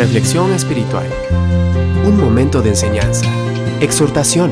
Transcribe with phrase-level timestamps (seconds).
[0.00, 1.04] Reflexión espiritual.
[2.06, 3.26] Un momento de enseñanza,
[3.82, 4.50] exhortación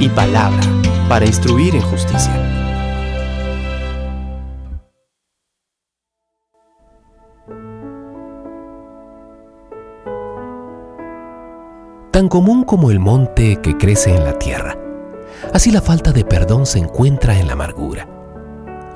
[0.00, 0.60] y palabra
[1.08, 2.32] para instruir en justicia.
[12.10, 14.76] Tan común como el monte que crece en la tierra,
[15.52, 18.08] así la falta de perdón se encuentra en la amargura.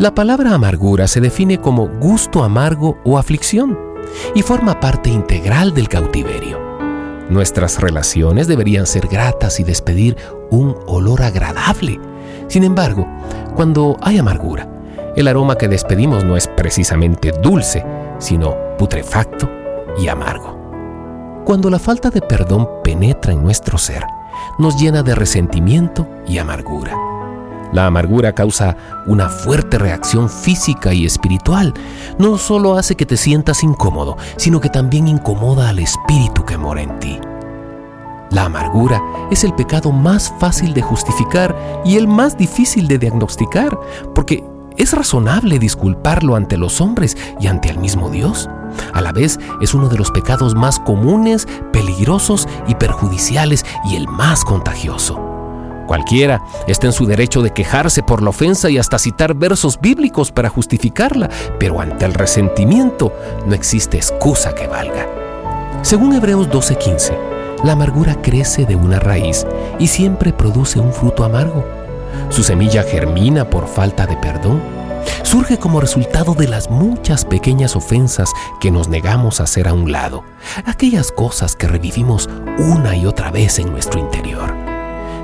[0.00, 3.85] La palabra amargura se define como gusto amargo o aflicción
[4.34, 6.58] y forma parte integral del cautiverio.
[7.28, 10.16] Nuestras relaciones deberían ser gratas y despedir
[10.50, 11.98] un olor agradable.
[12.48, 13.06] Sin embargo,
[13.56, 14.68] cuando hay amargura,
[15.16, 17.84] el aroma que despedimos no es precisamente dulce,
[18.18, 19.48] sino putrefacto
[19.98, 20.54] y amargo.
[21.44, 24.04] Cuando la falta de perdón penetra en nuestro ser,
[24.58, 27.05] nos llena de resentimiento y amargura.
[27.72, 31.74] La amargura causa una fuerte reacción física y espiritual.
[32.18, 36.82] No solo hace que te sientas incómodo, sino que también incomoda al espíritu que mora
[36.82, 37.18] en ti.
[38.30, 43.78] La amargura es el pecado más fácil de justificar y el más difícil de diagnosticar,
[44.14, 44.44] porque
[44.76, 48.50] es razonable disculparlo ante los hombres y ante el mismo Dios.
[48.92, 54.06] A la vez es uno de los pecados más comunes, peligrosos y perjudiciales y el
[54.08, 55.35] más contagioso.
[55.86, 60.32] Cualquiera está en su derecho de quejarse por la ofensa y hasta citar versos bíblicos
[60.32, 63.12] para justificarla, pero ante el resentimiento
[63.46, 65.06] no existe excusa que valga.
[65.82, 67.16] Según Hebreos 12:15,
[67.62, 69.46] la amargura crece de una raíz
[69.78, 71.64] y siempre produce un fruto amargo.
[72.28, 74.60] Su semilla germina por falta de perdón.
[75.22, 79.92] Surge como resultado de las muchas pequeñas ofensas que nos negamos a hacer a un
[79.92, 80.24] lado,
[80.64, 84.65] aquellas cosas que revivimos una y otra vez en nuestro interior.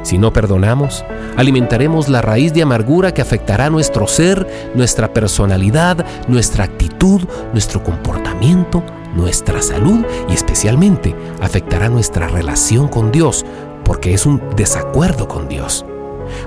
[0.02, 1.04] Si no perdonamos,
[1.36, 7.22] alimentaremos la raíz de amargura que afectará nuestro ser, nuestra personalidad, nuestra actitud,
[7.52, 8.82] nuestro comportamiento,
[9.14, 13.44] nuestra salud y especialmente afectará nuestra relación con Dios,
[13.84, 15.84] porque es un desacuerdo con Dios.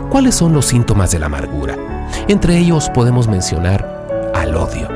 [0.09, 1.77] ¿Cuáles son los síntomas de la amargura?
[2.27, 4.89] Entre ellos podemos mencionar al odio,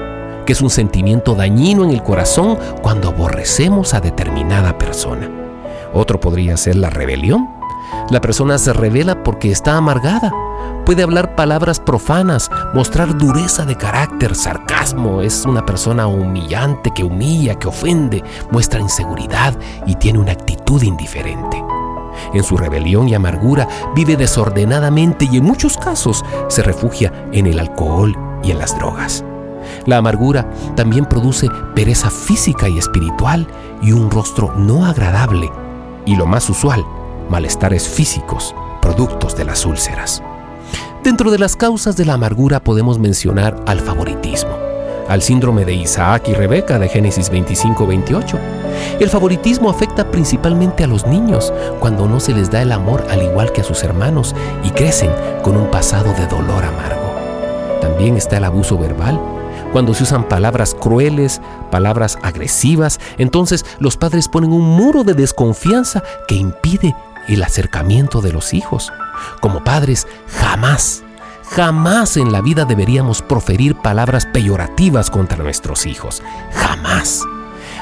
[0.45, 5.29] que es un sentimiento dañino en el corazón cuando aborrecemos a determinada persona.
[5.93, 7.58] Otro podría ser la rebelión,
[8.09, 10.33] la persona se revela porque está amargada.
[10.85, 15.21] Puede hablar palabras profanas, mostrar dureza de carácter, sarcasmo.
[15.21, 21.63] Es una persona humillante que humilla, que ofende, muestra inseguridad y tiene una actitud indiferente.
[22.33, 27.59] En su rebelión y amargura vive desordenadamente y en muchos casos se refugia en el
[27.59, 29.23] alcohol y en las drogas.
[29.85, 33.47] La amargura también produce pereza física y espiritual
[33.81, 35.51] y un rostro no agradable
[36.05, 36.83] y lo más usual,
[37.29, 40.21] malestares físicos, productos de las úlceras.
[41.03, 44.57] Dentro de las causas de la amargura podemos mencionar al favoritismo,
[45.07, 48.37] al síndrome de Isaac y Rebeca de Génesis 25-28.
[48.99, 53.23] El favoritismo afecta principalmente a los niños cuando no se les da el amor al
[53.23, 55.11] igual que a sus hermanos y crecen
[55.41, 57.79] con un pasado de dolor amargo.
[57.81, 59.19] También está el abuso verbal,
[59.71, 66.03] cuando se usan palabras crueles, palabras agresivas, entonces los padres ponen un muro de desconfianza
[66.27, 66.95] que impide
[67.29, 68.91] el acercamiento de los hijos.
[69.41, 71.03] Como padres, jamás,
[71.43, 76.21] jamás en la vida deberíamos proferir palabras peyorativas contra nuestros hijos.
[76.53, 77.23] Jamás.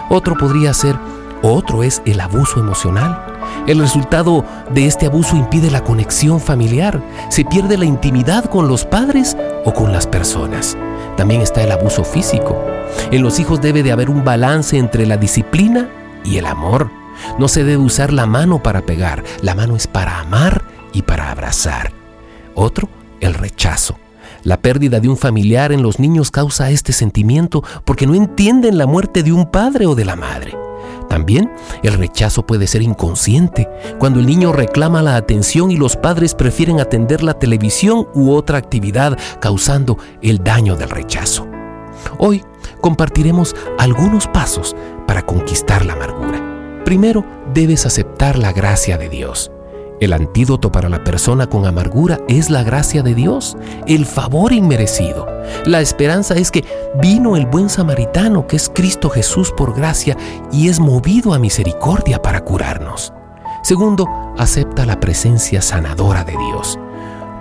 [0.10, 0.98] Otro podría ser,
[1.42, 3.38] otro es el abuso emocional.
[3.68, 7.02] El resultado de este abuso impide la conexión familiar.
[7.30, 9.36] Se pierde la intimidad con los padres
[9.66, 10.78] o con las personas.
[11.18, 12.56] También está el abuso físico.
[13.12, 15.90] En los hijos debe de haber un balance entre la disciplina
[16.24, 16.90] y el amor.
[17.38, 20.64] No se debe usar la mano para pegar, la mano es para amar
[20.94, 21.92] y para abrazar.
[22.56, 22.90] Otro,
[23.20, 23.98] el rechazo.
[24.44, 28.86] La pérdida de un familiar en los niños causa este sentimiento porque no entienden la
[28.88, 30.56] muerte de un padre o de la madre.
[31.10, 31.52] También
[31.84, 33.68] el rechazo puede ser inconsciente,
[33.98, 38.58] cuando el niño reclama la atención y los padres prefieren atender la televisión u otra
[38.58, 41.48] actividad, causando el daño del rechazo.
[42.18, 42.44] Hoy
[42.82, 44.76] compartiremos algunos pasos
[45.08, 46.57] para conquistar la amargura.
[46.88, 49.52] Primero, debes aceptar la gracia de Dios.
[50.00, 53.58] El antídoto para la persona con amargura es la gracia de Dios,
[53.88, 55.28] el favor inmerecido.
[55.66, 56.64] La esperanza es que
[57.02, 60.16] vino el buen samaritano, que es Cristo Jesús por gracia,
[60.50, 63.12] y es movido a misericordia para curarnos.
[63.64, 64.08] Segundo,
[64.38, 66.80] acepta la presencia sanadora de Dios.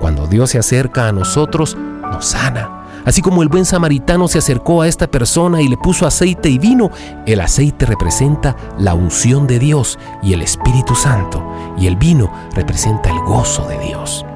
[0.00, 4.82] Cuando Dios se acerca a nosotros, nos sana Así como el buen samaritano se acercó
[4.82, 6.90] a esta persona y le puso aceite y vino,
[7.24, 11.40] el aceite representa la unción de Dios y el Espíritu Santo,
[11.78, 14.26] y el vino representa el gozo de Dios.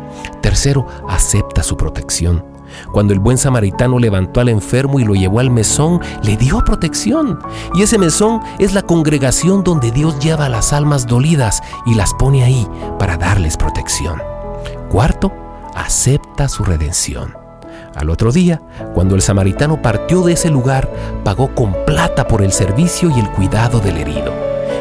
[0.41, 2.45] Tercero, acepta su protección.
[2.93, 7.41] Cuando el buen samaritano levantó al enfermo y lo llevó al mesón, le dio protección.
[7.75, 12.15] Y ese mesón es la congregación donde Dios lleva a las almas dolidas y las
[12.15, 12.69] pone ahí
[13.01, 14.23] para darles protección.
[14.89, 15.33] Cuarto,
[15.75, 17.40] acepta su redención.
[17.95, 18.61] Al otro día,
[18.95, 20.91] cuando el samaritano partió de ese lugar,
[21.25, 24.33] pagó con plata por el servicio y el cuidado del herido.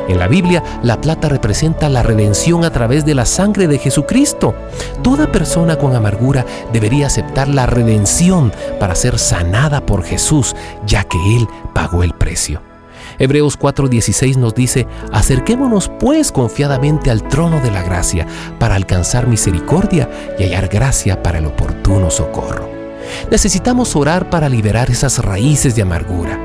[0.08, 4.56] En la Biblia, la plata representa la redención a través de la sangre de Jesucristo.
[5.04, 11.18] Toda persona con amargura debería aceptar la redención para ser sanada por Jesús, ya que
[11.36, 12.62] Él pagó el precio.
[13.20, 18.26] Hebreos 4:16 nos dice, acerquémonos pues confiadamente al trono de la gracia
[18.60, 20.10] para alcanzar misericordia
[20.40, 22.69] y hallar gracia para el oportuno socorro.
[23.32, 26.40] Necesitamos orar para liberar esas raíces de amargura.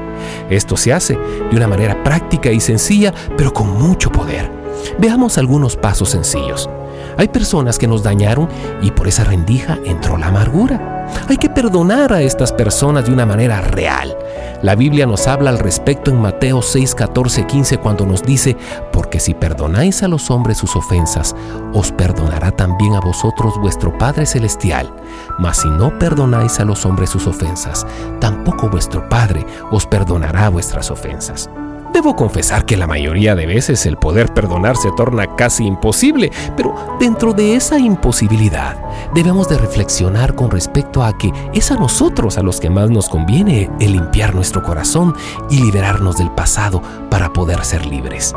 [0.51, 4.51] Esto se hace de una manera práctica y sencilla, pero con mucho poder.
[4.99, 6.69] Veamos algunos pasos sencillos.
[7.17, 8.49] Hay personas que nos dañaron
[8.83, 11.07] y por esa rendija entró la amargura.
[11.29, 14.17] Hay que perdonar a estas personas de una manera real.
[14.65, 18.57] La Biblia nos habla al respecto en Mateo 6, 14, 15 cuando nos dice,
[18.95, 21.37] porque si perdonáis a los hombres sus ofensas,
[21.75, 24.91] os perdonará también a vosotros vuestro Padre Celestial.
[25.39, 27.87] Mas si no perdonáis a los hombres sus ofensas,
[28.21, 31.51] tampoco vuestro Padre os perdonará vuestras ofensas.
[31.95, 36.75] Debo confesar que la mayoría de veces el poder perdonar se torna casi imposible, pero
[36.99, 38.77] dentro de esa imposibilidad
[39.15, 43.09] debemos de reflexionar con respecto a que es a nosotros a los que más nos
[43.09, 45.15] conviene el limpiar nuestro corazón
[45.51, 48.35] y liberarnos del pasado para poder ser libres.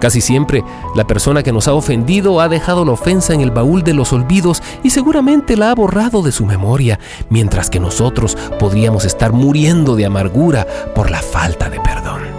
[0.00, 0.64] Casi siempre
[0.96, 4.12] la persona que nos ha ofendido ha dejado la ofensa en el baúl de los
[4.12, 6.98] olvidos y seguramente la ha borrado de su memoria,
[7.30, 12.35] mientras que nosotros podríamos estar muriendo de amargura por la falta de perdón.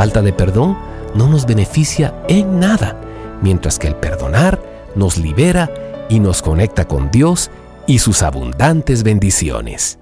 [0.00, 0.78] Falta de perdón
[1.14, 2.98] no nos beneficia en nada,
[3.42, 4.58] mientras que el perdonar
[4.94, 5.70] nos libera
[6.08, 7.50] y nos conecta con Dios
[7.86, 9.99] y sus abundantes bendiciones.